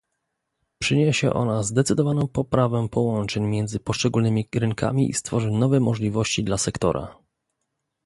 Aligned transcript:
Przyniesie 0.81 1.33
ona 1.33 1.63
zdecydowaną 1.63 2.27
poprawę 2.27 2.87
połączeń 2.91 3.43
między 3.47 3.79
poszczególnymi 3.79 4.49
rynkami 4.55 5.09
i 5.09 5.13
stworzy 5.13 5.51
nowe 5.51 5.79
możliwości 5.79 6.43
dla 6.43 6.57
sektora 6.57 7.17